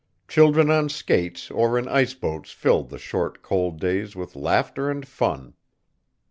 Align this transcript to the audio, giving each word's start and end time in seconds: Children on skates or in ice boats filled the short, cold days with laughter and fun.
Children 0.27 0.71
on 0.71 0.89
skates 0.89 1.51
or 1.51 1.77
in 1.77 1.87
ice 1.87 2.15
boats 2.15 2.51
filled 2.51 2.89
the 2.89 2.97
short, 2.97 3.43
cold 3.43 3.79
days 3.79 4.15
with 4.15 4.35
laughter 4.35 4.89
and 4.89 5.07
fun. 5.07 5.53